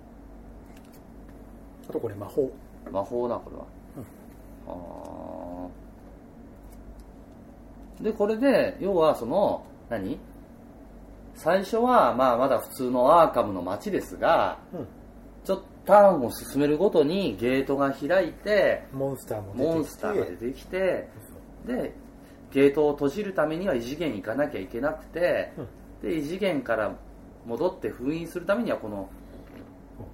[1.89, 2.51] あとこれ魔法。
[2.91, 3.65] 魔法だ、これは。
[4.67, 8.03] あー。
[8.03, 10.19] で、これで、要はその、何？
[11.35, 14.87] 最初は、まあ、まだ普通のアーカムの街ですが、うん。
[15.43, 19.73] ちょっターンを進めるごとにゲートが開いてモンスターも出てきて。
[19.73, 21.07] モンスターが出てきて
[21.65, 21.93] で
[22.51, 25.53] ゲートを閉じるためには異次元行かなきゃいけなくて、
[26.01, 26.93] で異次元から
[27.45, 29.09] 戻って封印するためにはこの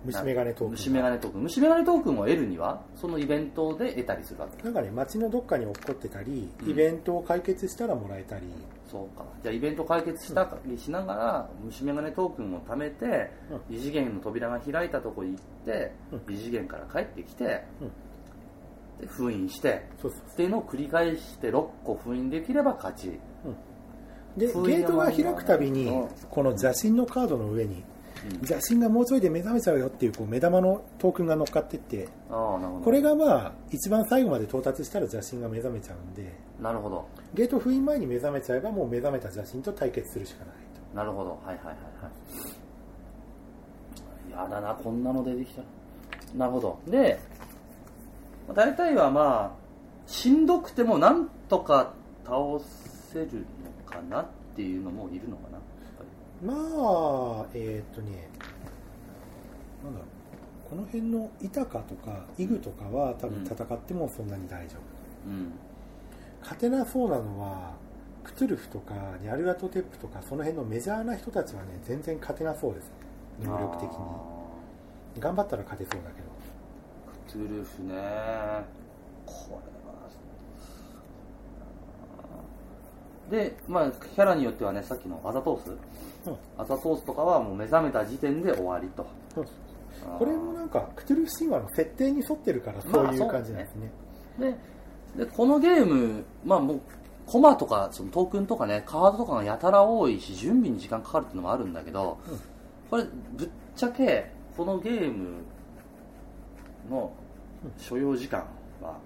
[0.06, 1.41] 虫眼鏡トークン虫眼鏡トークン。
[1.43, 4.63] 虫眼鏡トークンを得るにはそのイベントで得たりするわけ。
[4.63, 6.69] なんかね街のどっかに落っこってたり、うん。
[6.69, 8.43] イベントを解決したらもらえたり。
[8.89, 9.26] そうか。
[9.41, 13.32] じゃあイベント解決したりしながら虫眼鏡トークンを貯めて、
[13.69, 15.91] 異次元の扉が開いたとこに行って、
[16.30, 17.91] 異次元から帰ってきて、うん。
[19.02, 19.88] で封印して
[20.32, 23.19] っていうのを繰り返して6個封印できれば勝ち。
[24.38, 26.10] でゲートが開くたびにうん。
[26.30, 27.84] この邪神のカードの上に
[28.26, 28.34] うん。
[28.38, 32.08] 邪神がもうちょいで目覚めちゃうよっていうこう目玉のトークンが乗っかってって。
[32.30, 36.32] これがまあ一番最後まで到達したら邪神が目覚めちゃうんで。
[36.60, 37.08] なるほど。
[37.34, 40.56] ゲート封印前に目覚めちゃえばもう目覚めた邪神と対決するしかない
[40.92, 40.96] と。
[40.96, 41.32] なるほど。
[41.32, 41.74] はいはいはいは
[44.30, 44.32] い。
[44.32, 45.62] やだなこんなの出てきた
[46.36, 46.80] なるほど。
[46.88, 47.20] で
[48.48, 49.64] まあ大体はまあ
[50.08, 51.94] しんどくてもなんとか
[52.26, 52.38] 倒
[53.12, 53.46] せる
[53.86, 55.58] のかなっていうのもいるのかな
[56.46, 58.30] まあえーっとね
[59.84, 60.08] なんだろう
[60.70, 64.78] この辺のイタカとかイグとかは多分戦ってもそんなに大丈
[65.26, 65.52] 夫、うん。
[66.42, 67.76] 勝てなそうなのは
[68.24, 72.88] クトゥルフとかニャルラトテップとかその辺のメジャーな人たちはね全然勝てなそうです。
[72.88, 72.94] ね
[73.46, 73.90] 能力的に。
[73.90, 74.44] あ
[75.20, 76.28] 頑張ったら勝てそうだけど。
[76.28, 77.94] ークトゥルフね
[79.26, 79.56] これ
[79.88, 80.10] は
[83.34, 85.72] でまあキャラによってはねさっきのアザトース？
[86.28, 86.38] うん。
[86.56, 89.08] アザトースとかはもう目覚めた時点で終わりと。
[89.34, 90.19] そうそう。
[90.19, 93.91] これもなんかクトゥルフ神話の設定に沿ってるからそういう感じなんですね,、
[94.38, 96.82] ででこのゲームまあもう
[97.26, 102.39] コマとかそのトークンとかねカードとかがやたら多いし準備に時間かかるっていうのもあるんだけど、うん。
[102.91, 105.38] これぶっちゃけこのゲーム
[106.91, 107.12] の
[107.80, 108.46] 所要時間
[108.80, 108.98] は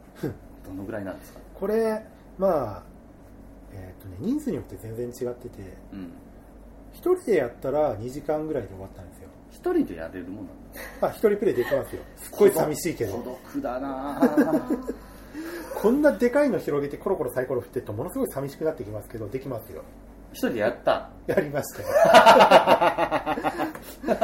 [0.66, 2.04] どのぐらいなんですか、これ
[2.38, 2.84] まあ
[3.78, 5.60] えーっとね人数によって全然違ってて
[5.94, 6.00] うん、
[6.94, 9.30] 1人でやったら2時間ぐらいで終わったんですよ。
[9.52, 10.56] 一人でやれるもんなん
[11.02, 12.02] だあ1人プレイできますよ。
[12.18, 14.94] すっごい寂しいけ孤ど独だなぁ。
[15.82, 19.84] こんなでかいの広げてコロコロサイコロ振ってるとものすごい寂しくなってきますけどできますよ。
[20.34, 21.10] 一人でやった？
[21.28, 21.88] やりましたよ。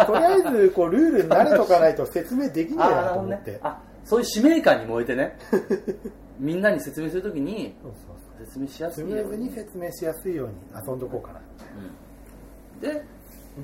[0.05, 5.37] とりあえずこうルールに慣れとかないと説明できないなと思って、あそういう使命感に燃えてね。
[6.39, 9.15] みんなに説明するときにそうそう説明しやすスいように。
[9.15, 10.53] ムーズに説明しやすいように
[10.87, 11.41] 遊んどこうかな。
[12.75, 12.79] うん。
[12.81, 13.05] でで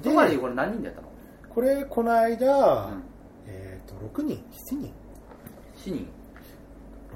[0.04, 1.10] つまりこれ何人でやったの？
[1.54, 3.04] これこの間、うん。
[3.48, 4.38] えっ、と6人。
[4.72, 4.94] 7人。
[5.78, 6.08] 7人。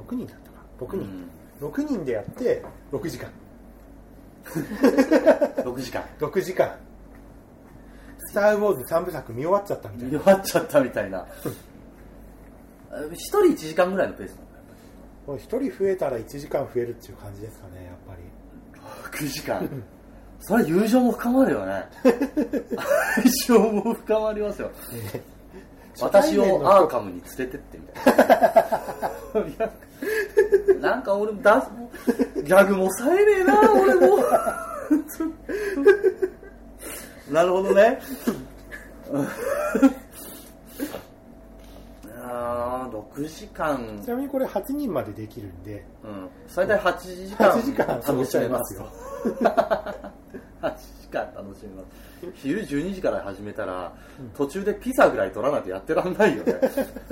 [0.09, 0.65] 6人だったか。
[0.79, 1.29] 6人、
[1.61, 1.69] うん。
[1.69, 3.29] 6人でやって6時間。
[5.63, 6.03] 6時間。
[6.19, 6.75] 6時間。
[8.17, 10.17] スター・ウォーズ3部作見終わっちゃったみたいな。
[10.17, 11.25] 見終わっちゃったみたいな。
[12.89, 14.47] 1人1時間ぐらいのペースなの？
[15.25, 18.23] もう1人増えたら1時間増えるっていう感じですかねやっぱり。
[19.25, 19.69] 6時間。
[20.39, 21.85] それは友情も深まるよね。
[22.03, 22.11] 愛
[23.47, 24.69] 情も深まりますよ。
[26.01, 27.87] 私をアーカムに連れてってみ
[29.53, 29.67] たい
[30.79, 30.89] な。
[30.89, 31.65] なんか俺もだ
[32.43, 34.17] ギャグもさえねえな俺も。
[37.31, 37.99] なるほどね
[42.35, 43.99] あー6時間。
[44.03, 48.87] ちなみにこれ8人までできるんでうん、最大8時間8時間楽しめますよ。
[50.61, 52.31] 8 時間楽しめます。
[52.35, 53.93] 昼12時から始めたら、
[54.35, 56.55] 途中でピザぐらい取らないとやってらんないよね。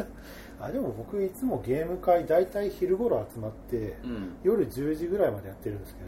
[0.60, 4.36] あでも僕いつもゲーム会大体昼頃集まって、うん。
[4.44, 6.02] 夜10時ぐらいまでやってるんですけ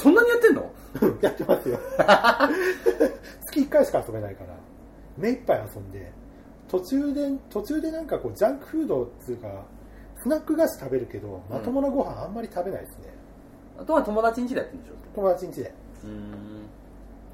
[0.00, 0.70] そんなにやってんの？
[1.00, 1.78] ど やってますよ。
[3.46, 4.54] 月1回しか遊べないから
[5.16, 6.12] 目いっぱい遊んで
[6.72, 9.48] 途中で途中でなんかこうジャンクフードっていうか
[10.22, 13.12] スナック菓子食べるけどまともなご飯あんまり食べないですね、
[13.78, 14.94] あとは友達ん家でやってるんでしょ？
[15.14, 15.74] 友達ん家で。
[16.04, 16.68] うーん。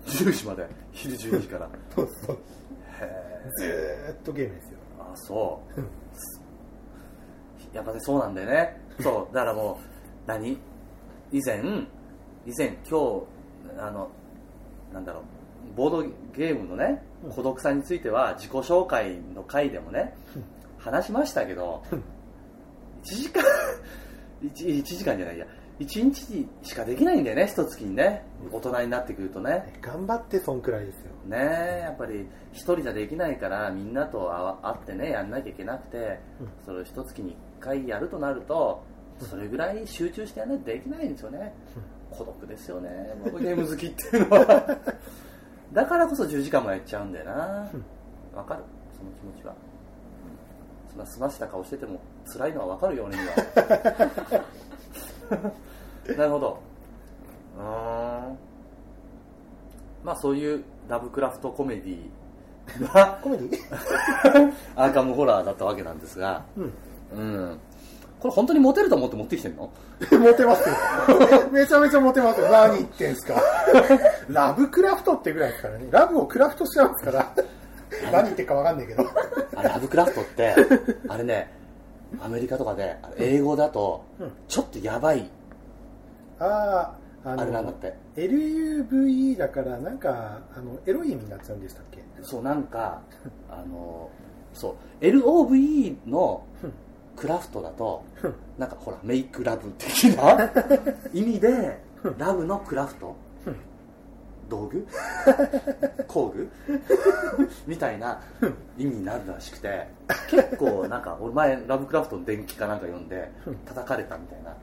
[0.06, 0.66] 10時まで。
[0.92, 1.68] 昼12時から。
[1.94, 2.38] そうそう。
[3.00, 4.78] へずーっとゲームですよ。
[4.98, 5.80] あそう。
[7.76, 8.80] やっぱねそうなんだよね。
[9.00, 9.34] そう。
[9.34, 9.84] だからもう
[10.26, 10.58] 何？
[11.30, 11.58] 以前
[12.46, 13.22] 以前今日
[13.78, 14.08] あの
[14.92, 15.22] なんだろう
[15.76, 16.02] ボード
[16.36, 17.32] ゲームのねうん。
[17.32, 20.14] 孤独さについては自己紹介の回でもね
[20.78, 22.02] 話しましたけどうん1
[23.04, 23.44] 時間
[24.42, 25.46] 1, 時間じゃないや。
[25.80, 28.24] 1日しかできないんだよね一月にね。
[28.50, 29.72] 大人になってくるとね。
[29.80, 31.12] 頑張ってそんくらいですよ。
[31.26, 34.28] ねえやっぱり一人じゃできないからみんなと
[34.62, 36.48] 会ってねやんなきゃいけなくて、うん。
[36.64, 38.82] それを一月に1回やるとなると
[39.20, 41.52] それぐらい集中してやらないとできないんですよね、
[42.10, 43.14] 孤独ですよね。
[43.24, 44.78] ボードゲーム好きっていうのは
[45.72, 47.32] だからこそ10時間もやっちゃうんだよな。
[48.34, 48.62] わかる？
[48.96, 49.54] その気持ちは。
[50.90, 54.44] そんな済ました顔してても辛いのは分かるよ俺には。
[56.16, 56.58] なるほど。
[57.58, 57.62] うー
[58.32, 58.38] ん。
[60.04, 61.98] まあそういうラブクラフトコメディ
[62.94, 63.58] がコメディ？
[64.76, 66.42] アーカムホラーだったわけなんですが。
[66.56, 66.72] うん。
[67.12, 67.20] う
[67.52, 67.58] ん
[68.20, 69.70] これ本当にモテると思って持ってきてんの？
[70.18, 70.74] モテますよ。
[71.52, 72.48] めちゃめちゃモテますよ。
[72.50, 73.40] 何言ってんすか？
[74.28, 75.86] ラブクラフトってぐらいですからね。
[75.90, 77.32] ラブをクラフトしちゃうんですから。
[78.12, 79.04] 何言ってるかわかんないけど。
[79.56, 80.54] あラブクラフトって
[81.08, 81.50] あれね
[82.20, 85.28] アメリカとかで英語だとうんちょっとやばい
[86.38, 86.44] あ
[87.24, 92.02] あ、ああれなんだっの、て LUVE だから、なんか、あの、エロい意味になっちゃうんでしたっけ？
[92.22, 93.00] そうなんか
[93.50, 94.08] あの
[94.52, 96.72] そう LOVE のうん
[97.18, 98.34] クラフトだとうん。
[98.58, 100.50] なんかほらメイクラブ的な
[101.12, 101.80] 意味で
[102.16, 103.16] ラブのクラフト。
[103.46, 103.56] うん。
[104.48, 104.86] 道具？
[106.06, 106.48] 工具？
[107.66, 108.20] みたいな
[108.78, 109.88] 意味になるらしくて
[110.30, 113.56] 結構なんか俺前ラブクラフトの電気かなんか読んでうん。
[113.58, 114.56] 叩かれたみたいな。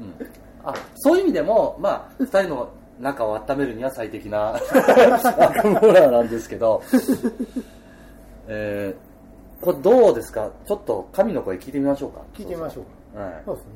[0.00, 0.14] うん、
[0.64, 2.70] あそういう意味でもまあ2人の
[3.00, 6.82] 仲を温めるには最適なアカムホラーなんですけど。
[8.46, 9.07] えー
[9.60, 10.50] これどうですか？
[10.66, 12.20] ちょっと神の声聞いてみましょうか。
[12.34, 12.82] 聞いてみましょ
[13.14, 13.22] うか。
[13.22, 13.42] はい。
[13.44, 13.70] そうですね。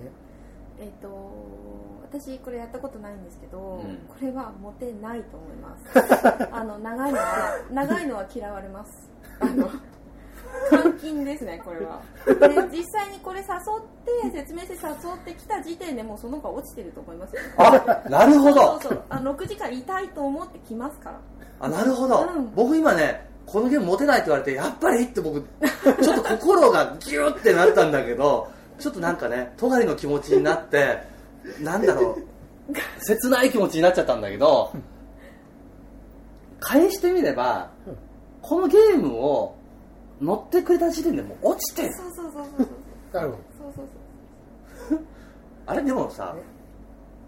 [0.81, 1.09] えっ、と
[2.03, 3.97] 私これやったことないんですけど、うん。
[4.09, 6.49] これはモテないと思います。
[6.53, 9.11] あの長いのは長いのは嫌われます。
[9.40, 9.68] あの
[10.71, 12.01] 監禁ですねこれは。
[12.27, 17.42] で実際にこれ誘って説明して誘ってきた時点でもうその子は落ちてると思いますよ。
[17.57, 18.79] あなるほど。
[18.81, 19.03] そうそう。
[19.09, 21.18] あ6時間いたいと思ってきますから。
[21.61, 22.53] あなるほど、うん。
[22.55, 30.98] 僕今ねこのゲームモテないって言われてやっぱりって僕ちょっと心がギューってなったんだけどちょっとなんかね尖りの気持ちになって
[31.60, 32.16] なんだろ
[32.70, 34.72] う切ない気持ちになっちゃったんだけど
[36.60, 37.96] 返してみればうん
[38.40, 39.54] このゲームを
[40.20, 42.68] 乗ってくれた時点でもう落ちてるそうそうそうそうそう
[43.12, 43.42] なるほど。
[43.58, 43.86] そうそう
[44.88, 45.00] そう
[45.66, 46.34] あれでもさ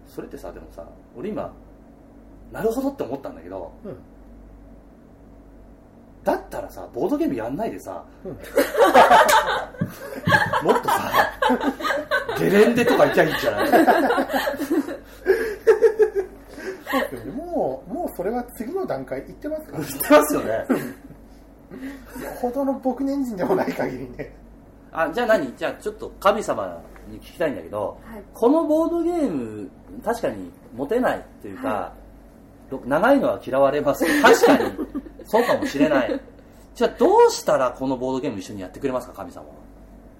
[0.07, 0.85] それってさでもさ
[1.15, 1.53] 俺今
[2.51, 3.95] なるほどって思ったんだけどうん。
[6.25, 8.31] だったらさボードゲームやんないでさうん。
[8.31, 8.37] も
[10.73, 11.31] っとさ
[12.37, 13.67] ゲレンデとか行きゃいいんじゃない？
[13.69, 13.79] そう
[17.01, 17.31] ですよね。
[17.31, 19.83] もう、もうそれは次の段階行ってますから。
[19.83, 20.65] 言ってますよねよ
[22.41, 24.35] ほどの僕のエンジンでもない限りね。
[24.91, 25.55] あじゃあ何？
[25.55, 29.69] じゃあちょっと神様に聞きたいんだけど、はいこのボードゲーム
[30.03, 31.93] 確かにモテないというか、は
[32.71, 34.63] ろ長いのは嫌われます確かに
[35.25, 36.19] そうかもしれない。
[36.75, 39.45] じゃあどうしたらこのボードゲーム一緒にやってくれますか神様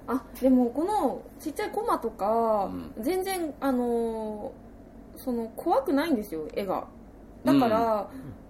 [0.08, 0.16] は？
[0.16, 4.66] あでもこのちっちゃいコマとか、う全然あのー
[5.18, 6.88] その怖くないんですよ絵が。
[7.46, 8.10] だから、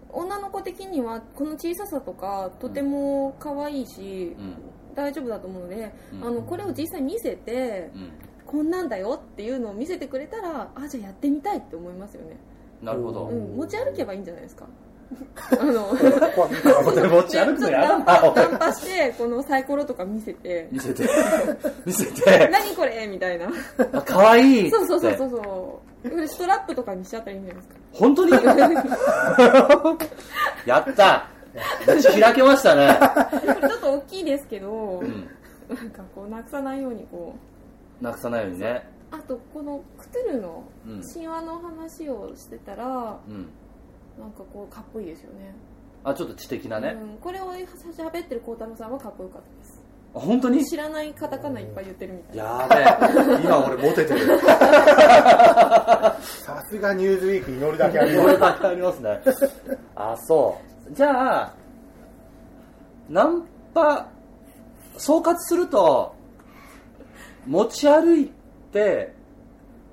[0.10, 4.56] 女の子的にはこの小ささとかとても可愛いし、うん。
[4.96, 6.24] 大丈夫だと思うので、うん。
[6.24, 8.12] あのこれを実際見せて、うん。
[8.46, 12.38] こんなんだよっていうのを見せてくれたらあじゃあやってみたいって思いますよね、
[12.82, 14.68] なるほど、うん、持ち歩けばいいんじゃないですか
[15.60, 17.88] あの持ち歩くのやだ。
[17.90, 21.08] なナンパナンパしてこのサイコロとか見せて見せて
[21.86, 23.48] 見せて何これみたいな
[23.94, 25.82] あ可愛いっつってそうそうそうそうそ
[26.24, 28.32] うストラップとかにしちゃったらいいんじゃないですか本当に
[30.66, 31.28] やった
[31.86, 33.00] 道開けましたね、
[33.32, 35.30] これちょっと大きいですけど、うん、
[35.74, 37.38] なんかこうなくさないようにこ
[38.02, 43.48] うなくさないようにねあとこのクトゥルのうん神話の話をしてたら、うん
[44.20, 45.54] なんかこうかっこいいですよね。
[46.04, 49.82] あちょっと知的なね、うん、これを喋ってる孝太郎さんはかっこよかったです。
[50.16, 50.64] あ本当に？
[50.66, 52.44] 知らないカタカナいっぱい言ってるみたいな。
[52.44, 52.76] やべ
[53.40, 53.42] え。
[53.44, 54.40] 今俺モテてる。
[56.22, 58.40] さすがニューズウィークに乗るだけあります。
[58.40, 59.20] だけありますね。
[59.96, 60.58] あそ
[60.90, 60.94] う。
[60.94, 61.54] じゃあ
[63.10, 64.08] ナンパ
[64.98, 66.16] 総括すると
[67.46, 68.32] 持ち歩い
[68.72, 69.14] て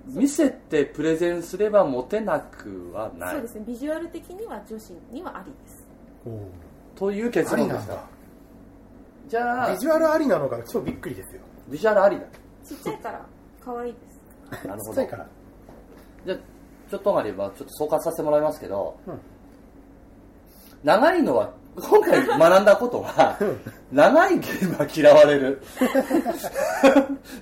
[0.07, 3.35] 見せてプレゼンすればモテなくはない。
[3.35, 3.65] そうですね。
[3.67, 5.87] ビジュアル的には女子にはありです。
[6.95, 8.05] という結論でした。
[9.29, 11.41] じゃあビジュアルありなのが超びっくりですよ。
[11.69, 12.17] ビジュアルあり
[12.65, 13.25] ちっちゃいから
[13.65, 14.65] 可愛いです。
[14.65, 14.91] だなるほど。
[14.91, 15.27] ちっちゃいから。
[16.27, 16.39] じゃあ
[16.91, 19.21] ちょっとがりはちょっと総括させてもらいますけど、うん。
[20.83, 23.39] 長いのは今回学んだことは
[23.91, 25.63] 長いゲームは嫌われる。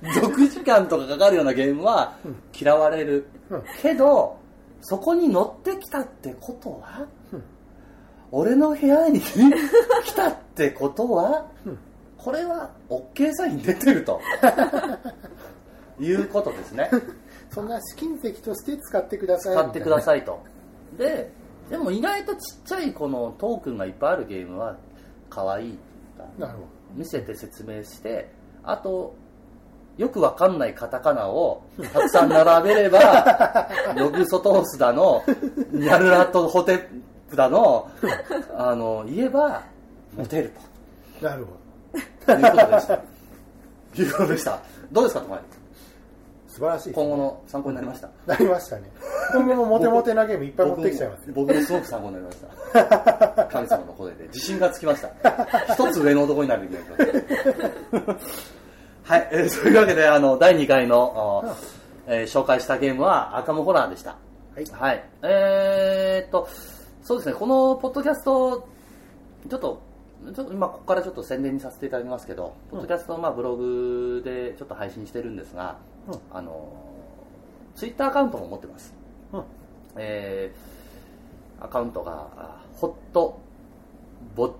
[0.01, 2.15] 6時間とかかかるようなゲームは
[2.57, 3.63] 嫌われる、うん。
[3.81, 4.37] けど
[4.81, 7.43] そこに乗ってきたってことは、うん。
[8.31, 11.77] 俺の部屋に来たってことは、うん。
[12.17, 14.21] これは OK サイン出てると。
[15.99, 16.89] いうことですね。
[17.53, 19.55] そんな試金石として使ってください。
[19.55, 20.01] 使ってくだい。
[20.01, 20.39] さいと。
[20.97, 21.31] で
[21.71, 24.75] でも意外とちっちゃいこのトークンがいっぱいあるゲームは
[25.29, 25.79] 可愛い
[26.37, 26.59] なるほ
[26.95, 28.29] う見せて説明して
[28.63, 29.15] あと
[29.97, 31.63] よくわかんないカタカナを
[31.93, 35.23] たくさん並べれば ログソトースだの
[35.71, 36.87] ニャルラとホテッ
[37.29, 37.89] プだの
[38.55, 39.63] あの言えば
[40.15, 40.53] モテる
[41.21, 41.61] なるほ
[42.25, 42.93] ということでした。
[43.95, 44.59] いうことでした。
[44.91, 45.41] どうですか友ど
[46.47, 46.95] 素晴らしいね。
[46.95, 48.09] 今後の参考になりました？
[48.25, 48.83] なりましたね
[49.33, 51.27] 今後もモテモテなゲームいっぱい持ってきちゃいます。
[51.27, 52.37] よ僕もすごく参考になりまし
[52.73, 53.45] た。
[53.51, 54.25] 神様の声で。
[54.25, 55.09] 自信がつきました。
[55.73, 58.13] 一つ上の男になるべきだ
[59.03, 61.55] はい、えー、そういうわけであの第2回の、あ
[62.07, 64.15] えー紹介したゲームはアカムホラーでした。
[64.55, 64.65] はい。
[64.71, 65.03] はい。
[65.23, 66.47] えー、っと
[67.03, 67.35] そうですね。
[67.35, 68.67] このポッドキャスト
[69.49, 69.81] ちょっと
[70.35, 75.77] ちょっと今ここからちょっと宣伝にさせていただきますけど、ポッドキャストまあブログでちょっと配信してるんですが、
[76.07, 76.19] うん。
[76.31, 76.71] あの
[77.75, 78.93] ツイッターアカウントも持ってます
[79.33, 79.43] うん。
[79.97, 80.71] えー
[81.61, 83.39] アカウントがあホット
[84.35, 84.53] ボッ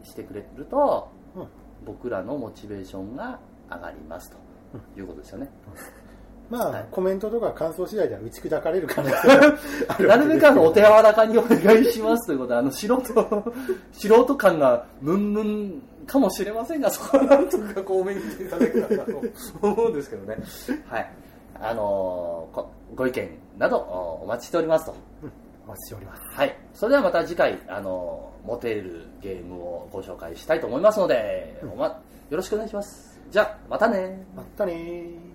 [0.03, 1.47] してくれるとうん。
[1.85, 3.39] 僕らのモチベーションが
[3.69, 4.44] 上がりますと
[4.97, 5.49] いうことですよね、
[6.49, 6.85] まあ、はい。
[6.91, 9.57] コメントとか感想次第では打ち砕かれる可能性が
[9.89, 13.01] あるなるべくあのお手柔らかにお願いしますということであの素人
[13.91, 19.21] 素人感がムンムンかもしれませんがそこはなんとかこうめに見ていただけたらと
[19.61, 20.37] 思うんですけどね。
[20.87, 21.11] はい。
[21.59, 24.95] あのーこご意見などおお待ちしておりますと。
[25.65, 26.21] お待ちしております。
[26.27, 26.57] はい。
[26.73, 33.14] それではまた次回、あの、モテるゲームをご紹介したいと思いますので、おま、よろしくお願いします。
[33.29, 34.25] じゃあ、またね。
[34.35, 35.34] またね